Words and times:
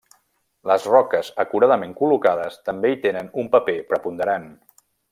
Les 0.71 0.87
roques 0.91 1.29
acuradament 1.43 1.93
col·locades 2.01 2.57
també 2.71 2.93
hi 2.95 2.99
tenen 3.07 3.31
un 3.45 3.55
paper 3.59 3.81
preponderant. 3.93 4.53